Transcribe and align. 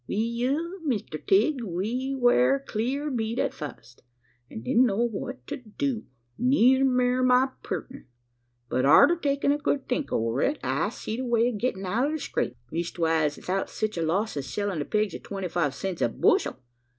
"We 0.07 0.43
ell, 0.49 0.79
Mister 0.83 1.19
Tigg, 1.19 1.61
we 1.63 2.15
weer 2.15 2.57
cleer 2.65 3.11
beat 3.11 3.37
at 3.37 3.53
fust; 3.53 4.01
an' 4.49 4.61
didn't 4.61 4.87
know 4.87 4.97
what 5.07 5.45
to 5.45 5.57
do 5.57 6.05
neyther 6.39 6.83
me'r 6.85 7.21
my 7.21 7.49
pertner. 7.61 8.07
But 8.67 8.83
arter 8.83 9.15
takin' 9.15 9.51
a 9.51 9.59
good 9.59 9.87
think 9.87 10.11
over 10.11 10.41
it, 10.41 10.57
I 10.63 10.89
seed 10.89 11.19
a 11.19 11.23
way 11.25 11.49
o' 11.49 11.55
gitting 11.55 11.85
out 11.85 12.07
o' 12.07 12.13
the 12.13 12.17
scrape 12.17 12.57
leestwise 12.71 13.37
'ithout 13.37 13.69
sech 13.69 13.95
a 13.95 14.01
loss 14.01 14.35
as 14.37 14.47
sellin' 14.51 14.79
the 14.79 14.85
pegs 14.85 15.13
at 15.13 15.23
twenty 15.23 15.47
five 15.47 15.75
cents 15.75 15.99
the 15.99 16.09
bushel. 16.09 16.57